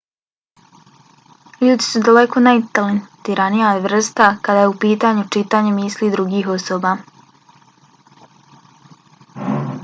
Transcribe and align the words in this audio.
ljudi 1.65 1.87
su 1.87 1.99
daleko 2.07 2.41
najtalentiranija 2.45 3.75
vrsta 3.83 4.31
kada 4.47 4.63
je 4.63 4.71
u 4.71 4.75
pitanju 4.87 5.27
čitanje 5.37 5.75
misli 5.77 6.11
drugih 6.17 6.51
osoba 6.57 6.97